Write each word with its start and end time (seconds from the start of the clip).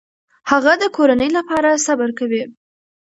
هغه 0.51 0.73
د 0.81 0.83
کورنۍ 0.95 1.29
لپاره 1.37 1.81
صبر 1.85 2.09
کوي. 2.19 2.43